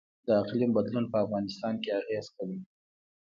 [0.25, 2.57] د اقلیم بدلون په افغانستان اغیز کړی؟